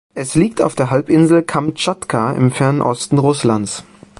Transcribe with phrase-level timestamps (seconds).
[0.15, 3.83] Es liegt auf der Halbinsel Kamtschatka im Fernen Osten Russlands.